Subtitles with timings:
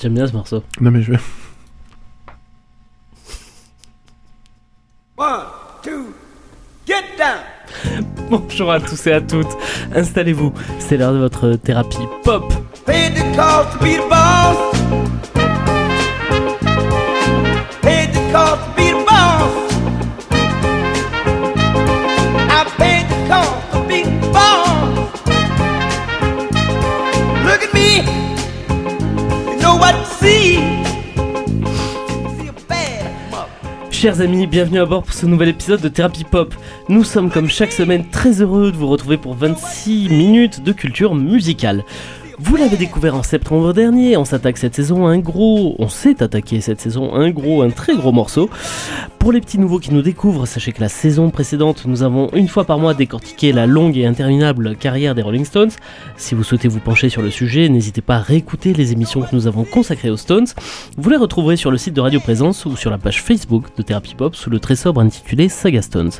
[0.00, 0.62] J'aime bien ce morceau.
[0.80, 1.18] Non mais je vais.
[5.16, 5.46] One,
[5.82, 6.12] two,
[6.86, 8.04] get down.
[8.30, 9.46] Bonjour à tous et à toutes.
[9.94, 10.52] Installez-vous.
[10.78, 12.52] C'est l'heure de votre thérapie pop.
[12.84, 15.35] Paid the cost to be the boss.
[33.90, 36.54] Chers amis, bienvenue à bord pour ce nouvel épisode de Thérapie Pop.
[36.88, 41.14] Nous sommes comme chaque semaine très heureux de vous retrouver pour 26 minutes de culture
[41.14, 41.82] musicale.
[42.38, 46.22] Vous l'avez découvert en septembre dernier, on s'attaque cette saison à un gros, on s'est
[46.22, 48.50] attaqué cette saison à un gros, un très gros morceau.
[49.18, 52.48] Pour les petits nouveaux qui nous découvrent, sachez que la saison précédente, nous avons une
[52.48, 55.70] fois par mois décortiqué la longue et interminable carrière des Rolling Stones.
[56.18, 59.34] Si vous souhaitez vous pencher sur le sujet, n'hésitez pas à réécouter les émissions que
[59.34, 60.46] nous avons consacrées aux Stones.
[60.98, 63.82] Vous les retrouverez sur le site de Radio Présence ou sur la page Facebook de
[63.82, 66.12] Therapy Pop sous le très sobre intitulé Saga Stones.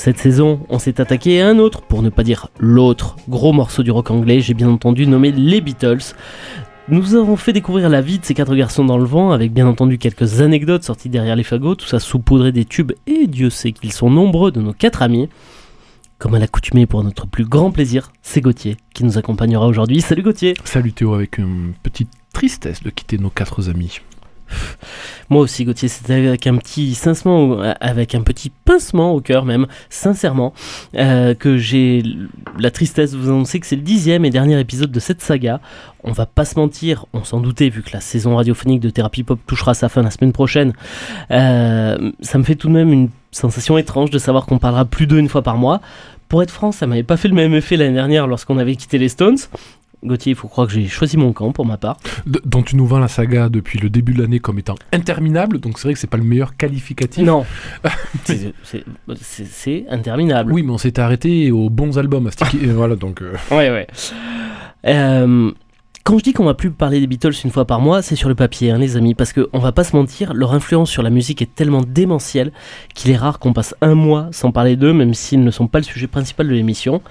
[0.00, 3.82] Cette saison, on s'est attaqué à un autre, pour ne pas dire l'autre, gros morceau
[3.82, 6.14] du rock anglais, j'ai bien entendu nommé les Beatles.
[6.88, 9.66] Nous avons fait découvrir la vie de ces quatre garçons dans le vent, avec bien
[9.66, 13.72] entendu quelques anecdotes sorties derrière les fagots, tout ça saupoudré des tubes, et Dieu sait
[13.72, 15.28] qu'ils sont nombreux de nos quatre amis.
[16.18, 20.00] Comme à l'accoutumée pour notre plus grand plaisir, c'est Gauthier qui nous accompagnera aujourd'hui.
[20.00, 23.98] Salut Gauthier Salut Théo avec une petite tristesse de quitter nos quatre amis.
[25.30, 29.44] Moi aussi Gauthier, c'était avec un petit pincement, au- avec un petit pincement au cœur
[29.44, 30.54] même, sincèrement,
[30.96, 32.02] euh, que j'ai
[32.58, 35.60] la tristesse de vous annoncer que c'est le dixième et dernier épisode de cette saga.
[36.02, 39.22] On va pas se mentir, on s'en doutait vu que la saison radiophonique de Thérapie
[39.22, 40.72] Pop touchera sa fin la semaine prochaine.
[41.30, 45.06] Euh, ça me fait tout de même une sensation étrange de savoir qu'on parlera plus
[45.06, 45.80] d'eux une fois par mois.
[46.28, 48.98] Pour être franc, ça m'avait pas fait le même effet l'année dernière lorsqu'on avait quitté
[48.98, 49.38] les Stones.
[50.04, 51.96] Gauthier, il faut croire que j'ai choisi mon camp pour ma part.
[52.26, 55.58] D- dont tu nous vends la saga depuis le début de l'année comme étant interminable,
[55.58, 57.24] donc c'est vrai que c'est pas le meilleur qualificatif.
[57.24, 57.44] Non,
[58.24, 60.52] c'est- interminable.
[60.52, 62.62] Oui, mais on s'était arrêté aux bons albums à sticker.
[62.62, 63.22] et voilà, donc.
[63.22, 63.86] euh, Ouais, ouais.
[64.86, 65.50] Euh,
[66.04, 68.28] quand je dis qu'on va plus parler des Beatles une fois par mois, c'est sur
[68.28, 71.02] le papier, hein, les amis, parce que on va pas se mentir, leur influence sur
[71.02, 72.52] la musique est tellement démentielle
[72.94, 75.78] qu'il est rare qu'on passe un mois sans parler d'eux, même s'ils ne sont pas
[75.78, 77.02] le sujet principal de l'émission.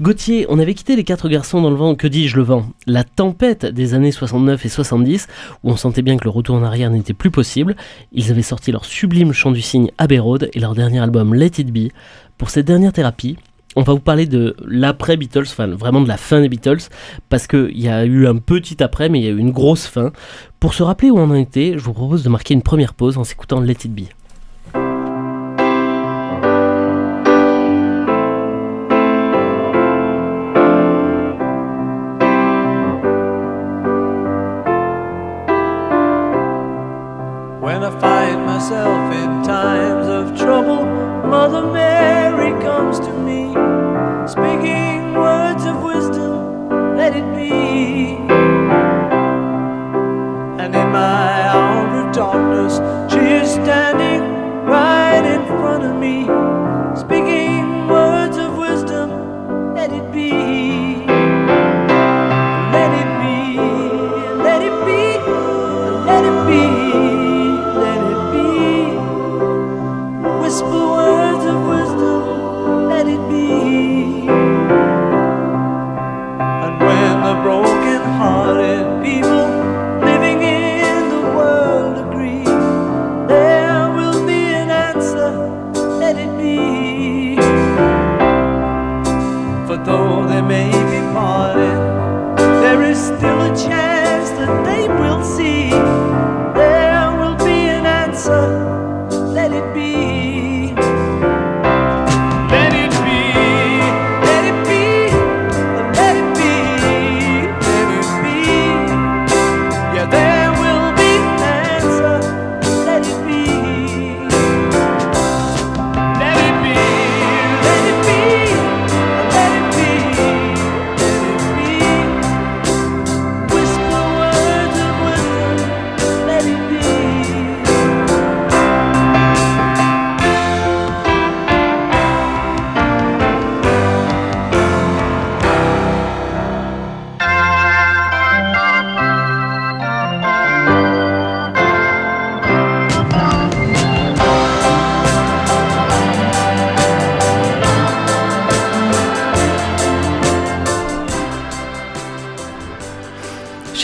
[0.00, 2.64] Gauthier, on avait quitté les quatre garçons dans le vent, que dis-je le vent?
[2.86, 5.28] La tempête des années 69 et 70,
[5.62, 7.76] où on sentait bien que le retour en arrière n'était plus possible.
[8.12, 11.58] Ils avaient sorti leur sublime chant du cygne Abbey Road et leur dernier album Let
[11.58, 11.90] It Be.
[12.38, 13.36] Pour cette dernière thérapie,
[13.76, 16.88] on va vous parler de l'après Beatles, enfin vraiment de la fin des Beatles,
[17.28, 19.86] parce qu'il y a eu un petit après, mais il y a eu une grosse
[19.86, 20.12] fin.
[20.60, 23.18] Pour se rappeler où on en était, je vous propose de marquer une première pause
[23.18, 24.04] en s'écoutant Let It Be.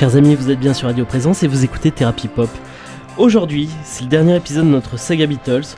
[0.07, 2.49] Chers amis, vous êtes bien sur Radio Présence et vous écoutez Thérapie Pop.
[3.19, 5.75] Aujourd'hui, c'est le dernier épisode de notre saga Beatles.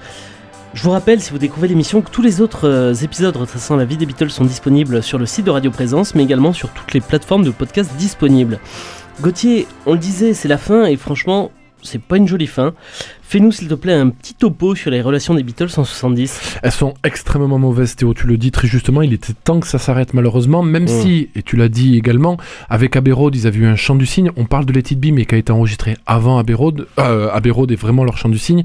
[0.75, 3.87] Je vous rappelle, si vous découvrez l'émission, que tous les autres euh, épisodes retraçant la
[3.87, 6.93] vie des Beatles sont disponibles sur le site de Radio Présence, mais également sur toutes
[6.93, 8.61] les plateformes de podcast disponibles.
[9.23, 11.51] Gauthier, on le disait, c'est la fin et franchement,
[11.83, 12.75] c'est pas une jolie fin.
[13.23, 16.59] Fais-nous s'il te plaît un petit topo sur les relations des Beatles en 70.
[16.63, 18.15] Elles sont extrêmement mauvaises, Théo.
[18.15, 19.03] Tu le dis très justement.
[19.03, 20.63] Il était temps que ça s'arrête, malheureusement.
[20.63, 20.89] Même Mm.
[20.89, 22.39] si, et tu l'as dit également,
[22.71, 24.31] avec Abbey Road, ils avaient eu un chant du cygne.
[24.37, 26.87] On parle de Let It Be, mais qui a été enregistré avant Abbey Road.
[26.99, 28.65] Euh, Abbey Road est vraiment leur chant du cygne.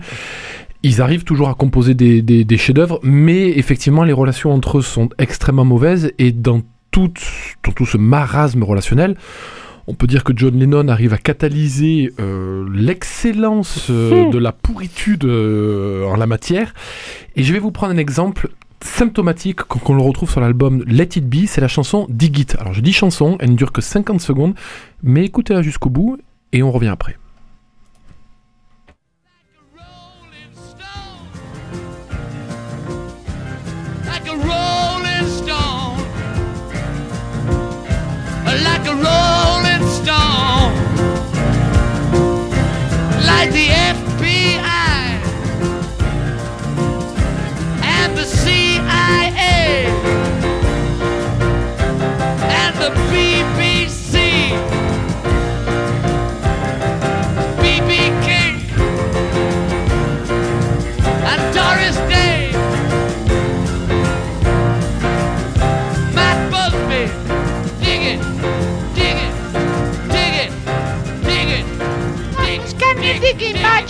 [0.81, 4.81] Ils arrivent toujours à composer des, des- des chefs-d'œuvre, mais effectivement, les relations entre eux
[4.81, 6.11] sont extrêmement mauvaises.
[6.19, 6.61] Et dans
[6.91, 7.11] tout,
[7.65, 9.15] dans tout ce marasme relationnel,
[9.87, 15.25] on peut dire que John Lennon arrive à catalyser euh, l'excellence euh, de la pourritude
[15.25, 16.73] euh, en la matière.
[17.35, 18.49] Et je vais vous prendre un exemple
[18.81, 22.55] symptomatique qu'on qu'on le retrouve sur l'album Let It Be, c'est la chanson Dig It.
[22.59, 24.55] Alors je dis chanson, elle ne dure que 50 secondes,
[25.01, 26.17] mais écoutez-la jusqu'au bout
[26.51, 27.15] et on revient après.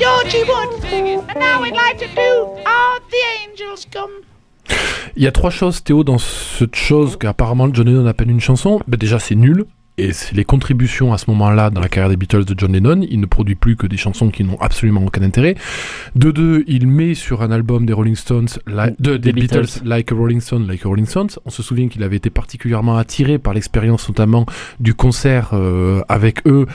[0.03, 0.83] Georgie Wood?
[1.29, 4.11] And now we'd like to do All the Angels Come.
[5.15, 8.81] Il y a trois choses, Théo, dans cette chose qu'apparemment John Lennon appelle une chanson.
[8.87, 9.65] Ben déjà, c'est nul.
[9.99, 13.05] Et c'est les contributions à ce moment-là dans la carrière des Beatles de John Lennon.
[13.09, 15.55] Il ne produit plus que des chansons qui n'ont absolument aucun intérêt.
[16.15, 19.61] De deux, il met sur un album des Rolling Stones, la- de- des, Des Beatles,
[19.61, 19.85] Beatles.
[19.87, 21.29] Like a Rolling Stone, Like a Rolling Stones.
[21.45, 24.47] On se souvient qu'il avait été particulièrement attiré par l'expérience notamment
[24.79, 26.65] du concert euh, avec eux,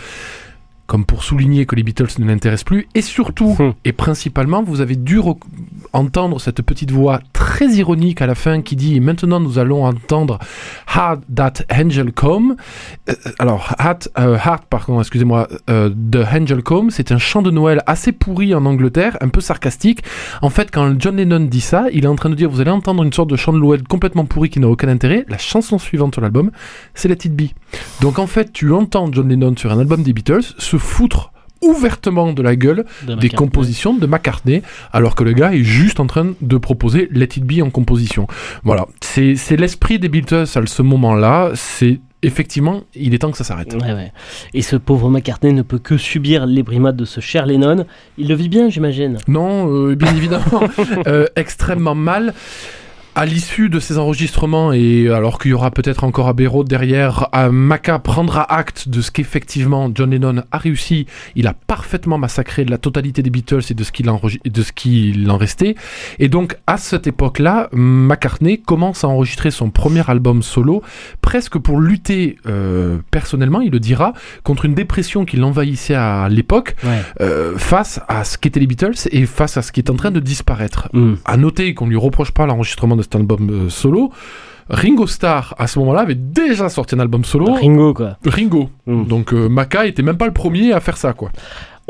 [0.88, 2.88] comme pour souligner que les Beatles ne l'intéressent plus.
[2.94, 3.72] Et surtout, Hmm.
[3.84, 5.20] et principalement, vous avez dû
[5.92, 10.38] entendre cette petite voix très ironique à la fin qui dit maintenant nous allons entendre
[10.86, 12.56] Had That Angel Come.
[13.08, 17.50] Euh, alors, Had, euh, Heart, pardon, excusez-moi, euh, The Angel Come, c'est un chant de
[17.50, 20.02] Noël assez pourri en Angleterre, un peu sarcastique.
[20.40, 22.70] En fait, quand John Lennon dit ça, il est en train de dire vous allez
[22.70, 25.26] entendre une sorte de chant de Noël complètement pourri qui n'a aucun intérêt.
[25.28, 26.50] La chanson suivante sur l'album,
[26.94, 27.50] c'est Let It Be.
[28.00, 32.32] Donc en fait, tu entends John Lennon sur un album des Beatles se foutre ouvertement
[32.32, 36.06] de la gueule de des compositions de McCartney, alors que le gars est juste en
[36.06, 38.26] train de proposer Let It Be en composition.
[38.62, 43.36] Voilà, c'est c'est l'esprit des Beatles à ce moment-là, c'est effectivement, il est temps que
[43.36, 43.74] ça s'arrête.
[43.74, 44.12] Ouais, ouais.
[44.54, 47.86] Et ce pauvre McCartney ne peut que subir les brimades de ce cher Lennon.
[48.16, 49.18] Il le vit bien, j'imagine.
[49.28, 50.62] Non, euh, bien évidemment,
[51.06, 52.34] euh, extrêmement mal.
[53.20, 57.50] À l'issue de ces enregistrements, et alors qu'il y aura peut-être encore Abbey derrière, euh,
[57.50, 61.06] Maca prendra acte de ce qu'effectivement John Lennon a réussi.
[61.34, 64.62] Il a parfaitement massacré la totalité des Beatles et de ce qu'il enregi- et de
[64.62, 65.74] ce qu'il en restait.
[66.20, 70.84] Et donc, à cette époque-là, McCartney commence à enregistrer son premier album solo,
[71.20, 74.12] presque pour lutter euh, personnellement, il le dira,
[74.44, 77.02] contre une dépression qui l'envahissait à l'époque Ouais.
[77.20, 80.12] euh, face à ce qu'étaient les Beatles et face à ce qui est en train
[80.12, 80.88] de disparaître.
[80.92, 81.14] Hmm.
[81.24, 84.12] À noter qu'on lui reproche pas l'enregistrement de cet album euh, solo.
[84.68, 87.54] Ringo Starr, à ce moment-là, avait déjà sorti un album solo.
[87.54, 88.18] Ringo, quoi.
[88.26, 88.68] Ringo.
[88.86, 89.04] Hmm.
[89.04, 91.30] Donc euh, Maca était même pas le premier à faire ça, quoi.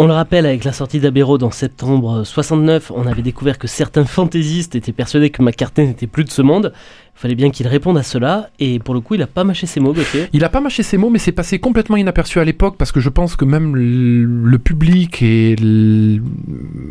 [0.01, 3.67] On le rappelle, avec la sortie d'Abbey Road en septembre 69, on avait découvert que
[3.67, 6.73] certains fantaisistes étaient persuadés que McCartney n'était plus de ce monde.
[7.21, 9.81] Fallait bien qu'il réponde à cela, et pour le coup, il a pas mâché ses
[9.81, 10.29] mots, Gauthier.
[10.33, 13.01] Il a pas mâché ses mots, mais c'est passé complètement inaperçu à l'époque parce que
[13.01, 15.57] je pense que même le public et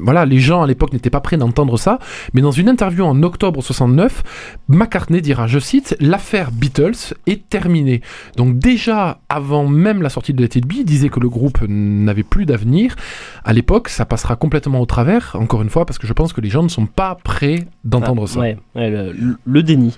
[0.01, 1.99] voilà les gens à l'époque n'étaient pas prêts d'entendre ça.
[2.33, 4.23] Mais dans une interview en octobre 69,
[4.67, 8.01] McCartney dira, je cite, l'affaire Beatles est terminée.
[8.35, 11.59] Donc déjà avant même la sortie de Let It Be, il disait que le groupe
[11.67, 12.95] n'avait plus d'avenir.
[13.43, 15.35] À l'époque, ça passera complètement au travers.
[15.39, 18.23] Encore une fois, parce que je pense que les gens ne sont pas prêts d'entendre
[18.25, 18.39] Ah, ça.
[18.39, 19.95] Ouais, ouais, le, le- le déni.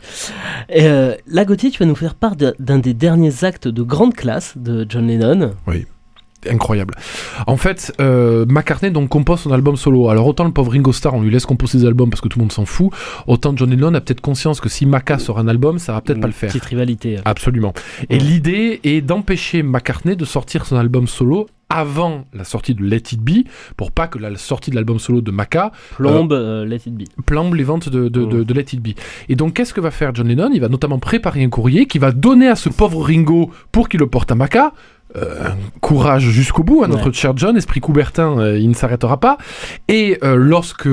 [0.76, 4.54] Euh, là, Gauthier, tu vas nous faire part d'un des derniers actes de grande classe
[4.58, 5.52] de John Lennon.
[6.50, 6.96] incroyable.
[7.48, 10.08] En fait, euh, McCartney donc compose son album solo.
[10.08, 12.40] Alors autant le pauvre Ringo Starr, on lui laisse composer ses albums parce que tout
[12.40, 12.92] le monde s'en fout.
[13.28, 16.22] Autant John Lennon a peut-être conscience que si Maca sort un album, ça va peut-être
[16.22, 16.50] pas le faire.
[16.50, 17.18] Petite rivalité.
[17.26, 17.74] Absolument.
[18.10, 18.20] Et Ouais.
[18.20, 23.22] l'idée est d'empêcher McCartney de sortir son album solo avant la sortie de Let It
[23.22, 23.48] Be,
[23.78, 27.04] pour pas que la sortie de l'album solo de Maca Plombe, euh, Let It Be.
[27.26, 28.44] plombe les ventes de, de, de- Mm.
[28.44, 28.90] de Let It Be.
[29.30, 30.50] Et donc, qu'est-ce que va faire John Lennon?
[30.54, 34.00] Il va notamment préparer un courrier qui va donner à ce pauvre Ringo pour qu'il
[34.00, 34.74] le porte à Maca
[35.16, 37.14] euh, un courage jusqu'au bout à notre Ouais.
[37.14, 39.38] cher John, esprit Coubertin, euh, il ne s'arrêtera pas.
[39.88, 40.88] Et euh, lorsque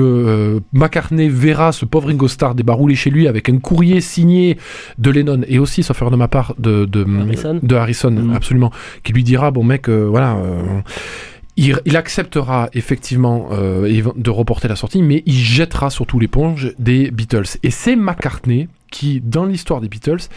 [0.73, 4.57] McCartney verra ce pauvre Ringo Starr débarrouler chez lui avec un courrier signé
[4.97, 7.59] de Lennon et aussi, sauf erreur de ma part, de, de Harrison.
[7.61, 8.33] de Harrison, Mhm.
[8.33, 8.71] absolument,
[9.03, 10.37] qui lui dira bon mec, voilà.
[11.55, 17.57] il, il acceptera effectivement de reporter la sortie, mais il jettera surtout l'éponge des Beatles.
[17.63, 20.27] Et c'est McCartney qui, dans l'histoire des Beatles,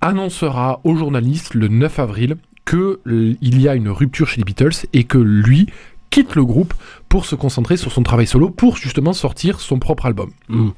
[0.00, 2.36] annoncera aux journalistes le 9 avril
[2.68, 5.66] que l- il y a une rupture chez les Beatles et que lui
[6.10, 6.74] quitte le groupe
[7.08, 10.30] pour se concentrer sur son travail solo pour justement sortir son propre album.
[10.48, 10.68] Mm.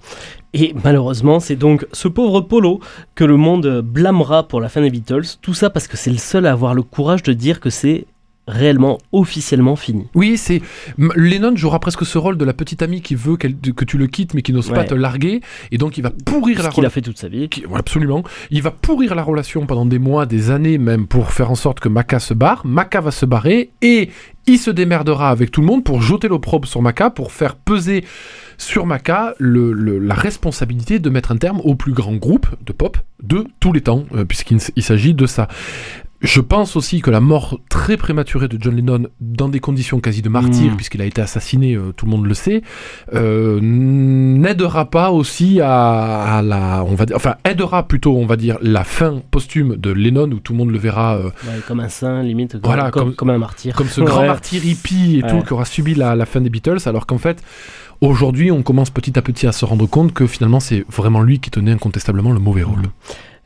[0.54, 2.78] Et malheureusement, c'est donc ce pauvre Polo
[3.16, 5.26] que le monde blâmera pour la fin des Beatles.
[5.42, 8.06] Tout ça parce que c'est le seul à avoir le courage de dire que c'est
[8.50, 10.06] réellement, officiellement fini.
[10.14, 10.60] Oui, c'est
[11.16, 14.34] Lennon jouera presque ce rôle de la petite amie qui veut que tu le quittes
[14.34, 15.40] mais qui n'ose pas te larguer
[15.70, 17.48] et donc il va pourrir Ce la qu'il a fait toute sa vie.
[17.48, 18.22] qui- ouais, absolument.
[18.50, 21.80] Il va pourrir la relation pendant des mois, des années même, pour faire en sorte
[21.80, 22.66] que Maca se barre.
[22.66, 24.10] Maca va se barrer et
[24.46, 28.04] il se démerdera avec tout le monde pour jeter l'opprobre sur Maca, pour faire peser
[28.58, 32.72] sur Maca le- le- la responsabilité de mettre un terme au plus grand groupe de
[32.72, 35.48] pop de tous les temps, euh, puisqu'il s'agit de ça.
[36.22, 40.20] Je pense aussi que la mort très prématurée de John Lennon, dans des conditions quasi
[40.20, 40.76] de martyr, Mm.
[40.76, 42.60] puisqu'il a été assassiné, euh, tout le monde le sait,
[43.14, 48.36] euh, n'aidera pas aussi à, à la, on va dire, enfin aidera plutôt, on va
[48.36, 51.80] dire, la fin posthume de Lennon où tout le monde le verra euh, Ouais, comme
[51.80, 53.74] un saint, limite, comme, Voilà, comme, comme- comme un martyr.
[53.74, 55.30] comme ce grand martyr hippie et Ouais.
[55.30, 57.42] tout qui aura subi la, la fin des Beatles, alors qu'en fait,
[58.02, 61.40] aujourd'hui, on commence petit à petit à se rendre compte que finalement, c'est vraiment lui
[61.40, 62.82] qui tenait incontestablement le mauvais rôle.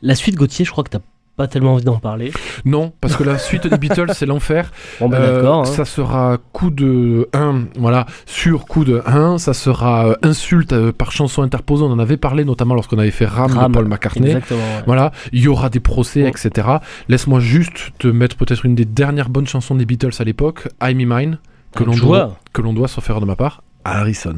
[0.03, 0.99] La suite Gauthier, je crois que t'as
[1.37, 2.33] pas tellement envie d'en parler.
[2.65, 4.71] Non, parce que la suite des Beatles, c'est l'enfer.
[5.01, 5.65] Bon, bah Euh, hein.
[5.65, 9.39] Ça sera coup de 1, voilà, sur coup de 1.
[9.39, 11.83] Ça sera euh, insulte euh, par chanson interposée.
[11.83, 14.29] On en avait parlé notamment lorsqu'on avait fait Ram, Ram, de Paul McCartney.
[14.29, 14.61] Exactement.
[14.61, 14.83] ouais.
[14.87, 16.29] Voilà, il y aura des procès, Ouais.
[16.31, 16.69] etc.
[17.09, 20.97] Laisse-moi juste te mettre peut-être une des dernières bonnes chansons des Beatles à l'époque, I'm
[20.99, 21.39] Me Mine,
[21.75, 24.37] que l'on doit, que l'on doit, sauf erreur de ma part, à Harrison.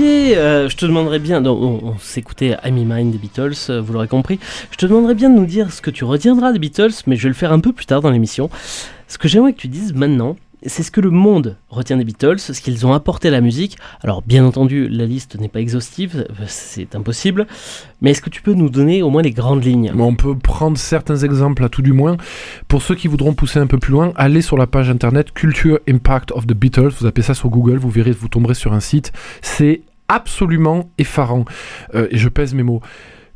[0.00, 4.08] Euh, je te demanderais bien, on, s'écoutait I'm in Mine des Beatles, euh, vous l'aurez
[4.08, 4.38] compris.
[4.70, 7.24] Je te demanderais bien de nous dire ce que tu retiendras des Beatles, mais je
[7.24, 8.50] vais le faire un peu plus tard dans l'émission.
[9.08, 10.36] Ce que j'aimerais que tu dises maintenant,
[10.66, 13.78] c'est ce que le monde retient des Beatles, ce qu'ils ont apporté à la musique.
[14.02, 17.46] Alors, bien entendu, la liste n'est pas exhaustive, euh, c'est impossible,
[18.00, 19.92] mais est-ce que tu peux nous donner au moins les grandes lignes?
[19.98, 22.16] On peut prendre certains exemples à tout du moins.
[22.66, 25.78] Pour ceux qui voudront pousser un peu plus loin, allez sur la page internet Culture
[25.88, 26.92] Impact of the Beatles.
[27.00, 29.12] Vous appelez ça sur Google, vous verrez, vous tomberez sur un site.
[29.42, 31.44] C'est absolument effarant.
[31.94, 32.80] Euh, et je pèse mes mots.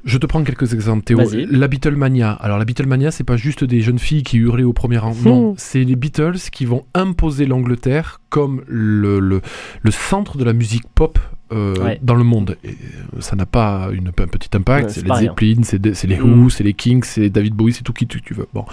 [0.04, 1.20] Je te prends quelques exemples, Théo.
[1.48, 2.32] La Beatlemania.
[2.32, 5.14] Alors, la Beatlemania, c'est pas juste des jeunes filles qui hurlaient au premier rang.
[5.24, 5.54] Non, Hmm.
[5.58, 9.40] c'est les Beatles qui vont imposer l'Angleterre comme le, le,
[9.80, 11.20] le centre de la musique pop
[11.52, 12.00] euh, Ouais.
[12.02, 12.56] dans le monde.
[12.64, 14.86] Et euh, ça n'a pas une, un petit impact.
[14.88, 15.14] Ouais, c'est les.
[15.14, 16.50] Zeppelin, c'est les Who, Mm.
[16.50, 18.48] c'est les Kings, c'est David Bowie, c'est tout qui tu, tu veux.
[18.54, 18.64] Bon.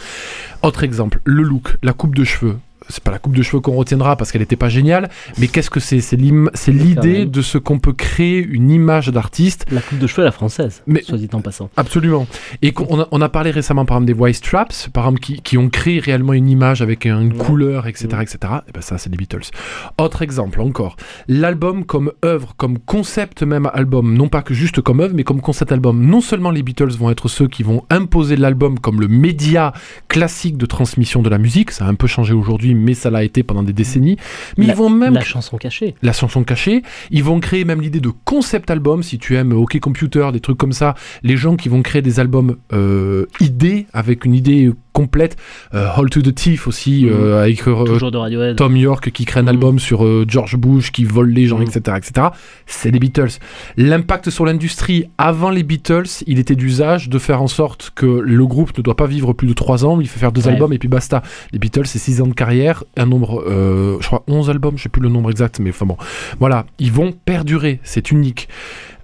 [0.63, 2.58] Autre exemple, le look, la coupe de cheveux.
[2.89, 5.69] C'est pas la coupe de cheveux qu'on retiendra parce qu'elle était pas géniale, mais qu'est-ce
[5.69, 6.01] que c'est?
[6.01, 10.25] C'est l'idée de ce qu'on peut créer une image d'artiste La coupe de cheveux à
[10.25, 11.69] la française, Mais- soit dit en passant.
[11.77, 12.27] Absolument.
[12.62, 15.41] Et on a, on a parlé récemment, par exemple, des White Straps, par exemple, qui,
[15.41, 17.38] qui ont créé réellement une image avec un- une Ouais.
[17.38, 18.24] couleur, etc., Ouais.
[18.24, 18.38] etc.
[18.67, 19.50] Et ben ça, c'est les Beatles.
[19.98, 20.96] Autre exemple encore,
[21.27, 25.41] l'album comme œuvre, comme concept même album, non pas que juste comme œuvre, mais comme
[25.41, 26.05] concept album.
[26.05, 29.74] Non seulement les Beatles vont être ceux qui vont imposer l'album comme le média
[30.08, 33.24] classique de transmission de la musique, ça a un peu changé aujourd'hui, mais ça l'a
[33.24, 34.18] été pendant des décennies.
[34.58, 35.96] Mais La- ils vont même La chanson cachée.
[36.02, 36.82] la chanson cachée.
[37.12, 40.58] Ils vont créer même l'idée de concept album, si tu aimes OK Computer, des trucs
[40.58, 40.96] comme ça.
[41.24, 45.38] Les gens qui vont créer des albums euh, idées, avec une idée complète.
[45.74, 47.12] Euh, Hold to the Thief aussi, Mhm.
[47.13, 48.53] euh, avec euh, de.
[48.53, 49.50] Tom York qui crée un Mhm.
[49.50, 51.67] album sur George Bush qui vole les gens, Mhm.
[51.67, 52.27] etc., etc.
[52.65, 53.29] C'est les Beatles.
[53.77, 58.46] L'impact sur l'industrie, avant les Beatles, il était d'usage de faire en sorte que le
[58.46, 60.53] groupe ne doit pas vivre plus de 3 ans, il fait faire deux Ouais.
[60.53, 61.22] albums et puis basta.
[61.53, 64.89] Les Beatles, c'est 6 ans de carrière, un nombre, je crois 11 albums, je sais
[64.89, 65.98] plus le nombre exact, mais enfin bon.
[66.39, 68.48] Voilà, ils vont perdurer, c'est unique.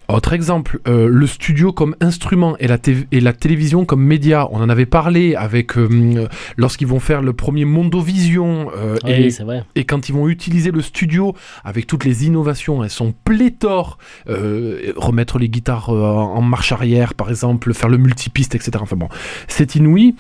[0.08, 4.48] Autre exemple, euh, le studio comme instrument et la, TV et la télévision comme média.
[4.52, 9.30] On en avait parlé avec euh, lorsqu'ils vont faire le premier Mondovision euh, Oui, et,
[9.32, 9.64] c'est vrai.
[9.76, 13.98] et quand ils vont utiliser le studio avec toutes les innovations, elles sont pléthores.
[14.30, 18.72] Euh, remettre les guitares en marche arrière, par exemple, faire le multipiste, etc.
[18.82, 19.10] Enfin bon,
[19.48, 20.16] c'est inouï.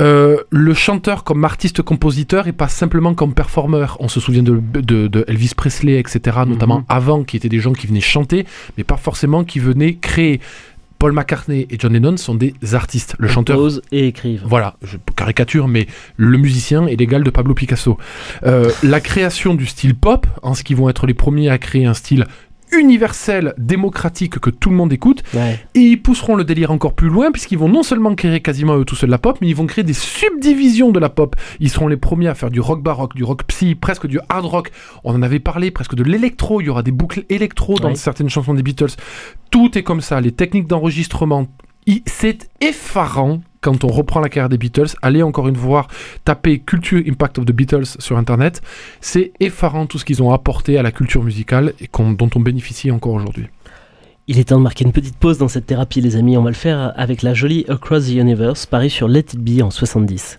[0.00, 3.96] Le chanteur comme artiste-compositeur et pas simplement comme performeur.
[4.00, 6.38] On se souvient de, de- de Elvis Presley, etc.
[6.46, 6.84] Notamment Mhm.
[6.88, 10.40] avant, qui étaient des gens qui venaient chanter, mais pas forcément qui venaient créer.
[10.98, 13.16] Paul McCartney et John Lennon sont des artistes.
[13.18, 14.42] Le chanteur Composent et écrivent.
[14.46, 17.98] voilà, je caricature, mais le musicien est l'égal de Pablo Picasso.
[18.44, 21.84] Euh, la création du style pop, en ce qui vont être les premiers à créer
[21.84, 22.24] un style
[22.72, 25.58] universel, démocratique, que tout le monde écoute, Ouais.
[25.74, 28.84] et ils pousseront le délire encore plus loin, puisqu'ils vont non seulement créer quasiment eux
[28.84, 31.36] tout seuls la pop, mais ils vont créer des subdivisions de la pop.
[31.60, 34.44] Ils seront les premiers à faire du rock baroque, du rock psy, presque du hard
[34.44, 34.70] rock.
[35.04, 36.60] On en avait parlé, presque de l'électro.
[36.60, 37.94] Il y aura des boucles électro dans Ouais.
[37.94, 38.94] certaines chansons des Beatles.
[39.50, 40.20] Tout est comme ça.
[40.20, 41.46] Les techniques d'enregistrement,
[42.06, 44.94] c'est effarant quand on reprend la carrière des Beatles.
[45.02, 45.88] Allez encore une fois
[46.24, 48.62] taper Culture Impact of the Beatles sur Internet.
[49.00, 52.92] C'est effarant tout ce qu'ils ont apporté à la culture musicale et dont on bénéficie
[52.92, 53.48] encore aujourd'hui.
[54.28, 56.36] Il est temps de marquer une petite pause dans cette thérapie, les amis.
[56.36, 59.62] On va le faire avec la jolie Across the Universe, paru sur Let It Be
[59.62, 60.38] en 70.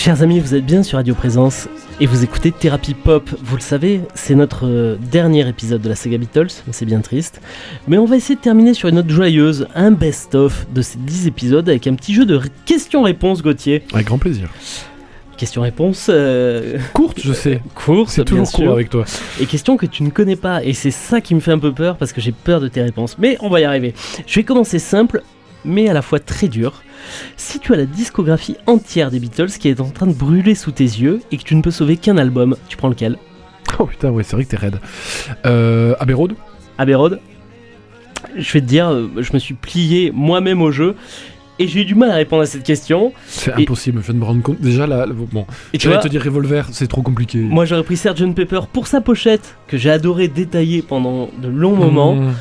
[0.00, 1.68] Chers amis, vous êtes bien sur Radio Présence
[2.00, 3.28] et vous écoutez Thérapie Pop.
[3.42, 7.42] Vous le savez, c'est notre euh, dernier épisode de la saga Beatles, c'est bien triste.
[7.86, 11.26] Mais on va essayer de terminer sur une note joyeuse, un best-of de ces 10
[11.26, 13.82] épisodes avec un petit jeu de questions-réponses, Gauthier.
[13.92, 14.48] Avec grand plaisir.
[15.36, 17.60] Questions-réponses euh, Courte, je sais.
[17.74, 19.04] courtes, C'est toujours sûr, court avec toi.
[19.38, 20.64] et questions que tu ne connais pas.
[20.64, 22.80] Et c'est ça qui me fait un peu peur parce que j'ai peur de tes
[22.80, 23.18] réponses.
[23.18, 23.92] Mais on va y arriver.
[24.26, 25.22] Je vais commencer simple,
[25.62, 26.82] mais à la fois très dur.
[27.36, 30.70] Si tu as la discographie entière des Beatles qui est en train de brûler sous
[30.72, 33.16] tes yeux et que tu ne peux sauver qu'un album, tu prends lequel?
[33.78, 34.80] Oh putain, ouais, c'est vrai que t'es raide.
[35.46, 36.34] Euh, Abbey Road?
[36.78, 37.20] Abbey Road
[38.36, 40.94] Je vais te dire, euh, je me suis plié moi-même au jeu
[41.58, 43.12] et j'ai eu du mal à répondre à cette question.
[43.26, 44.60] C'est Et- impossible, je viens de me rendre compte.
[44.60, 47.38] Déjà, là, bon, Et tu vois, te dire Revolver, c'est trop compliqué.
[47.38, 51.76] moi j'aurais pris Sgt Pepper pour sa pochette que j'ai adoré détailler pendant de longs
[51.76, 52.32] moments, Mmh.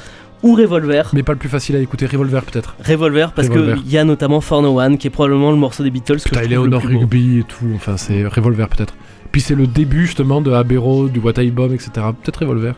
[0.43, 1.10] Ou Revolver.
[1.13, 2.75] Mais pas le plus facile à écouter, Revolver peut-être.
[2.86, 5.91] Revolver parce qu'il y a notamment For No One qui est probablement le morceau des
[5.91, 6.99] Beatles que Putain, je est trouve au le plus beau.
[7.02, 8.95] Rugby et tout, enfin c'est Revolver peut-être.
[9.32, 11.91] Puis c'est le début justement de Abbey Road, du What I Bomb, etc.
[12.23, 12.73] Peut-être Revolver.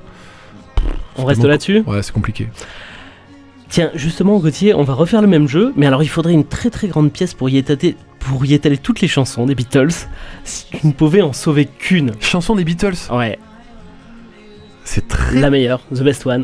[1.17, 2.47] On reste là-dessus Ouais, c'est compliqué.
[3.69, 6.69] Tiens, justement, Gauthier, on va refaire le même jeu, mais alors il faudrait une très
[6.69, 9.91] très grande pièce pour y étaler, pour y étaler toutes les chansons des Beatles.
[10.43, 12.11] Si tu ne pouvais en sauver qu'une.
[12.19, 13.39] Chanson des Beatles, Ouais,
[14.83, 15.39] c'est très.
[15.39, 16.43] la meilleure, the best one.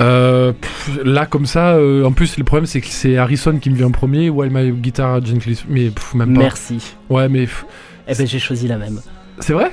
[0.00, 3.68] Euh, pff, là comme ça, euh, en plus le problème c'est que c'est Harrison qui
[3.70, 5.62] me vient en premier, While My Guitar Gently.
[5.68, 6.40] Mais pff, même pas.
[6.40, 6.78] Merci.
[7.10, 7.64] Ouais, mais pff,
[8.06, 9.00] Eh ben j'ai choisi la même.
[9.40, 9.72] c'est vrai?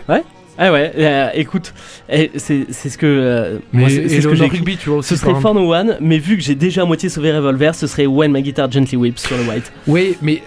[0.57, 1.73] Ah ouais, euh, écoute,
[2.09, 3.05] eh, c'est ce que.
[3.05, 5.09] euh, Mais moi, c'est ce que le j'ai tu vois aussi.
[5.09, 7.87] Ce serait For No One, mais vu que j'ai déjà à moitié sauvé Revolver, ce
[7.87, 9.71] serait When My Guitar Gently Weeps sur le White.
[9.85, 10.41] Oui, mais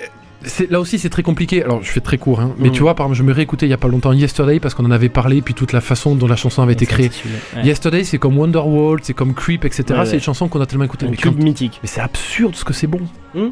[0.71, 1.63] là aussi c'est très compliqué.
[1.65, 2.55] Alors je fais très court, hein.
[2.59, 2.73] mais Mm.
[2.73, 4.85] tu vois, par exemple, je me réécoutais il y a pas longtemps Yesterday parce qu'on
[4.85, 7.11] en avait parlé, puis toute la façon dont la chanson avait été créée.
[7.57, 7.63] Ouais.
[7.65, 9.85] Yesterday, c'est comme Wonderwall, c'est comme Creep, etc.
[9.91, 10.07] Ouais, ouais.
[10.07, 11.07] C'est des chansons qu'on a tellement écoutées.
[11.07, 11.81] Un Mais, cube quand- mythique.
[11.83, 13.01] mais c'est absurde ce que c'est bon.
[13.35, 13.49] Mm.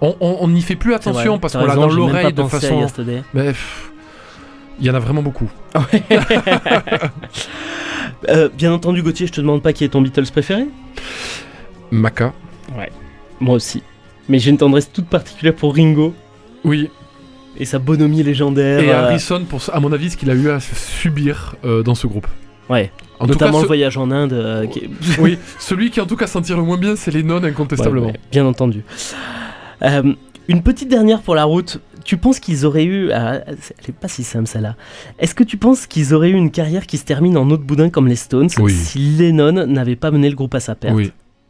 [0.00, 2.86] On- n'y fait plus attention vrai, parce qu'on l'a dans l'oreille de façon.
[4.78, 5.50] Il y en a vraiment beaucoup.
[8.28, 10.66] Euh, bien entendu, Gauthier, je te demande pas qui est ton Beatles préféré?
[11.90, 12.32] Maca.
[13.40, 13.82] Moi aussi.
[14.28, 16.14] Mais j'ai une tendresse toute particulière pour Ringo
[16.64, 16.88] Oui.
[17.56, 18.80] et sa bonhomie légendaire.
[18.80, 21.94] Et euh, Harrison, pour, à mon avis, ce qu'il a eu à subir euh, dans
[21.94, 22.26] ce groupe.
[22.68, 22.90] Ouais.
[23.20, 24.32] En Notamment tout cas, le voyage en Inde.
[24.32, 28.06] euh, qui oui, celui qui en tout cas sentir le moins bien, c'est Lennon incontestablement.
[28.06, 28.82] Ouais, ouais, bien entendu.
[29.82, 30.12] Euh,
[30.48, 31.80] une petite dernière pour la route.
[32.04, 33.10] Tu penses qu'ils auraient eu.
[33.12, 33.56] ah, elle
[33.88, 34.76] est pas si simple celle-là.
[35.18, 37.90] Est-ce que tu penses qu'ils auraient eu une carrière qui se termine en autre boudin
[37.90, 38.72] comme les Stones Oui.
[38.72, 40.96] si Lennon n'avait pas mené le groupe à sa perte?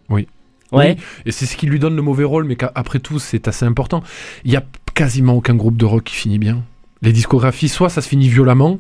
[0.09, 0.27] Oui.
[0.73, 3.65] Oui, et c'est ce qui lui donne le mauvais rôle, mais qu'après tout, c'est assez
[3.65, 4.03] important.
[4.45, 6.63] Il y a quasiment aucun groupe de rock qui finit bien.
[7.03, 8.79] Les discographies, soit ça se finit violemment,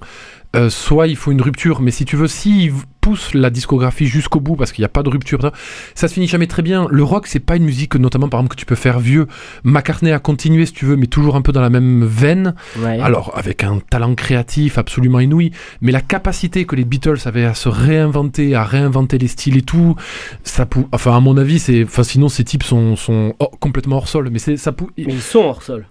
[0.55, 1.81] euh, soit il faut une rupture.
[1.81, 5.03] Mais si tu veux, s'ils poussent la discographie jusqu'au bout, parce qu'il n'y a pas
[5.03, 5.53] de rupture,
[5.95, 6.89] ça, se finit jamais très bien.
[6.91, 9.27] Le rock, c'est pas une musique, notamment par exemple, que tu peux faire vieux.
[9.65, 12.55] McCartney a continué, si tu veux, mais toujours un peu dans la même veine.
[12.79, 12.99] Ouais.
[13.01, 15.53] Alors, avec un talent créatif absolument inouï,
[15.83, 19.63] mais la capacité que les Beatles avaient à se réinventer, à réinventer les styles et
[19.63, 19.95] tout,
[20.43, 20.89] ça pou...
[20.91, 21.85] Enfin, à mon avis, c'est...
[21.85, 24.57] Enfin, sinon, ces types sont, sont hors- complètement hors sol, mais c'est...
[24.57, 24.91] Ça pou...
[24.97, 25.87] Mais ils sont hors sol.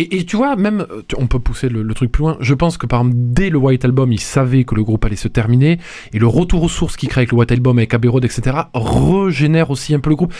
[0.00, 2.86] Et, tu vois, même, euh, on peut pousser le, truc plus loin, je pense que
[2.86, 5.78] par exemple, dès le White Album, ils savaient que le groupe allait se terminer,
[6.12, 8.56] et le retour aux sources qu'ils créent avec le White Album, avec Abbey Road, etc.,
[8.74, 10.34] régénère aussi un peu le groupe.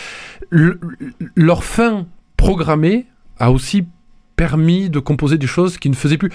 [0.49, 3.05] Le- le- leur fin programmée
[3.39, 3.85] a aussi
[4.35, 6.31] permis de composer des choses qui ne faisaient plus.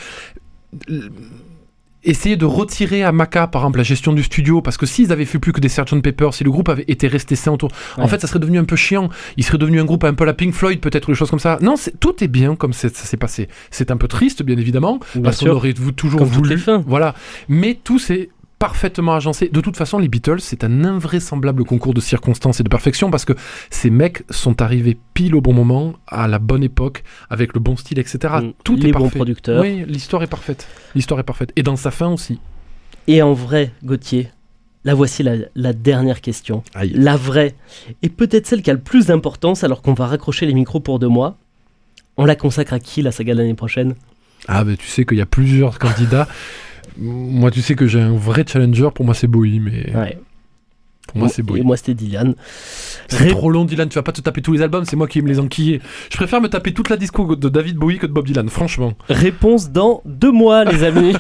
[2.05, 5.25] Essayer de retirer à Maca, par exemple, la gestion du studio, parce que s'ils avaient
[5.25, 8.09] fait plus que des Sgt Pepper, si le groupe avait été resté sain autour, en
[8.09, 9.09] fait, ça serait devenu un peu chiant.
[9.37, 11.39] Il serait devenu un groupe un peu la Pink Floyd, peut-être, ou des choses comme
[11.39, 11.59] ça.
[11.61, 13.49] Non, c'est- tout est bien comme ça s'est passé.
[13.71, 16.61] C'est un peu triste, bien évidemment, Bien parce qu'on aurait toujours Comme voulu.
[16.87, 17.15] Voilà.
[17.49, 18.31] Mais tout s'est
[18.63, 19.49] parfaitement agencé.
[19.49, 23.25] De toute façon, les Beatles, c'est un invraisemblable concours de circonstances et de perfection parce
[23.25, 23.33] que
[23.71, 27.75] ces mecs sont arrivés pile au bon moment, à la bonne époque, avec le bon
[27.75, 28.35] style, etc.
[28.41, 28.53] Mm.
[28.63, 29.19] Tout Les est bons parfait.
[29.19, 29.63] producteurs.
[29.63, 30.69] Oui, l'histoire est parfaite.
[30.95, 31.51] L'histoire est parfaite.
[31.57, 32.39] Et dans sa fin aussi.
[33.09, 34.31] Et en vrai, Gauthier,
[34.85, 36.63] la voici la, la dernière question.
[36.77, 36.93] Aïe.
[36.95, 37.57] La vraie.
[38.03, 41.01] Et peut-être celle qui a le plus d'importance alors qu'on va raccrocher les micros pour
[41.01, 41.37] deux mois.
[42.17, 43.97] On la consacre à qui la saga de l'année prochaine?
[44.47, 46.29] Ah, mais tu sais qu'il y a plusieurs candidats.
[46.99, 48.89] Moi, tu sais que j'ai un vrai challenger.
[48.95, 50.19] Pour moi, c'est Bowie, mais Ouais.
[51.09, 51.63] pour moi, c'est Et Bowie.
[51.63, 52.35] moi, c'était Dylan.
[53.09, 53.89] C'est Ré- trop long, Dylan.
[53.89, 54.85] Tu vas pas te taper tous les albums.
[54.85, 55.81] C'est moi qui aime les enquiller.
[56.11, 58.93] Je préfère me taper toute la disco de David Bowie que de Bob Dylan, franchement.
[59.09, 61.15] Réponse dans deux mois, les amis.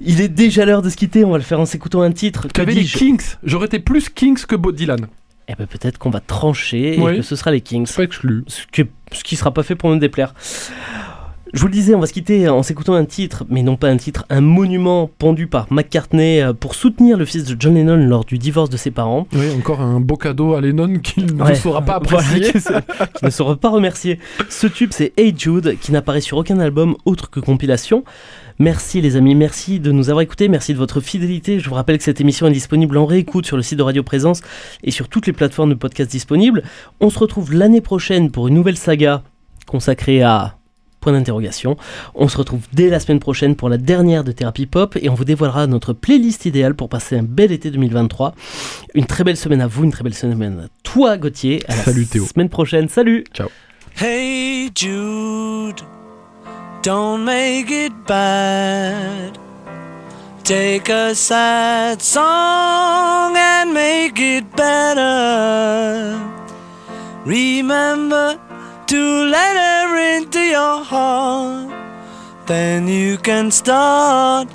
[0.00, 1.24] Il est déjà l'heure de se quitter.
[1.24, 2.42] On va le faire en s'écoutant un titre.
[2.48, 3.22] Tu Que avais les Kings.
[3.44, 5.06] J'aurais été plus Kings que Bob Dylan.
[5.48, 7.12] Eh ben, peut-être qu'on va trancher Oui.
[7.12, 7.90] et que ce sera les Kings.
[7.94, 8.42] Pas exclu.
[8.48, 10.34] ce qui, ce qui sera pas fait pour me déplaire.
[11.52, 13.88] Je vous le disais, on va se quitter en s'écoutant un titre, mais non pas
[13.88, 17.96] un titre, un monument pendu par McCartney euh, pour soutenir le fils de John Lennon
[17.96, 19.28] lors du divorce de ses parents.
[19.32, 22.52] Oui, encore un beau cadeau à Lennon qu'il ne saura pas apprécier.
[22.52, 24.18] qui ne sera pas remercié.
[24.48, 28.04] Ce tube, c'est Hey Jude, qui n'apparaît sur aucun album autre que compilation.
[28.58, 31.60] Merci les amis, merci de nous avoir écoutés, merci de votre fidélité.
[31.60, 34.02] Je vous rappelle que cette émission est disponible en réécoute sur le site de Radio
[34.02, 34.40] Présence
[34.82, 36.62] et sur toutes les plateformes de podcast disponibles.
[37.00, 39.22] On se retrouve l'année prochaine pour une nouvelle saga
[39.66, 40.55] consacrée à
[41.06, 41.76] point d'interrogation.
[42.16, 45.14] On se retrouve dès la semaine prochaine pour la dernière de Thérapie Pop et on
[45.14, 48.34] vous dévoilera notre playlist idéale pour passer un bel été 2023.
[48.94, 51.62] Une très belle semaine à vous, une très belle semaine à toi Gauthier.
[51.68, 52.26] À la Salut, Théo.
[52.26, 53.22] semaine prochaine, salut
[54.00, 55.80] Hey Jude,
[56.82, 59.38] don't make it bad.
[60.42, 66.18] Take a sad song and make it better.
[67.24, 68.36] Remember
[68.88, 68.96] to
[69.30, 69.56] let
[69.98, 71.70] into your heart.
[72.46, 74.48] Then you can start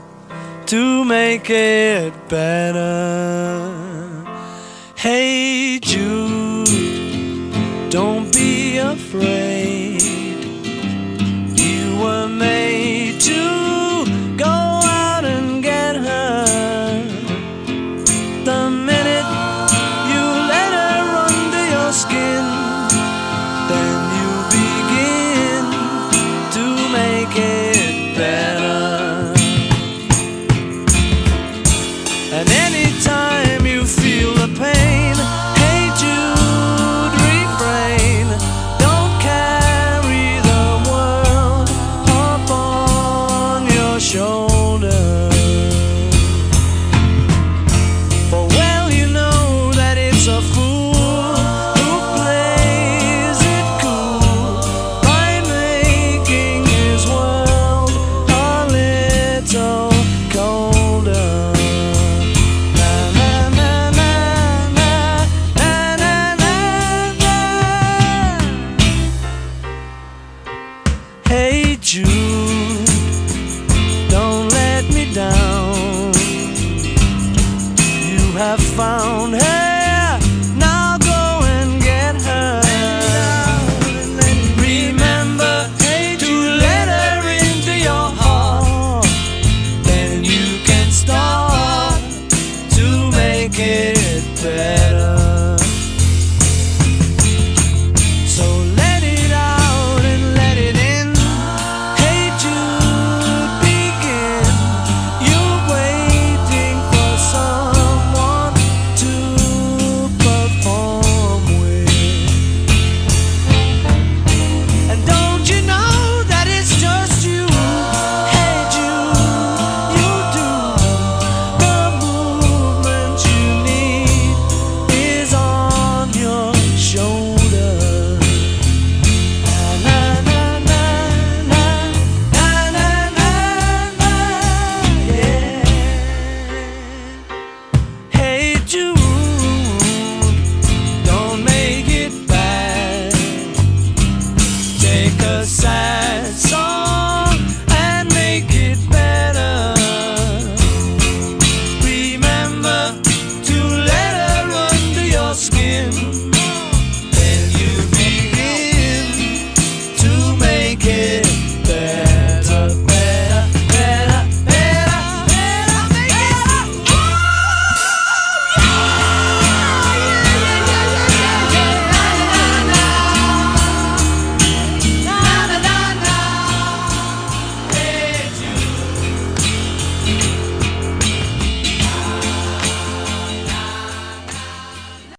[0.68, 3.72] to make it better.
[4.96, 6.70] Hey Jude.
[7.90, 10.02] Don't be afraid.
[11.60, 13.61] You were made to